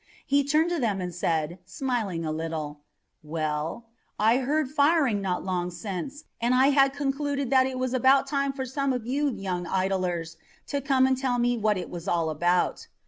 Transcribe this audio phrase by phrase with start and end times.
[0.25, 2.79] He turned to them and said, smiling a little:
[3.21, 3.85] 'Well,
[4.17, 8.51] I heard firing not long since, and I had concluded that it was about time
[8.51, 10.37] for some of you young idlers
[10.69, 12.87] to come and tell me what it was all about.